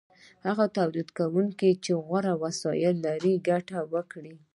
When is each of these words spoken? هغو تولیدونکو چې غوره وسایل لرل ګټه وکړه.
هغو 0.47 0.65
تولیدونکو 0.77 1.69
چې 1.83 1.91
غوره 2.05 2.33
وسایل 2.43 2.95
لرل 3.05 3.35
ګټه 3.49 3.79
وکړه. 3.93 4.33